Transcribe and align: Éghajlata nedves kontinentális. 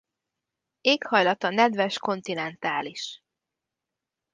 Éghajlata 0.81 1.49
nedves 1.49 1.97
kontinentális. 1.97 3.23